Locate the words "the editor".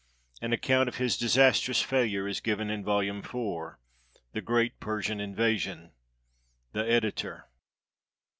6.71-7.47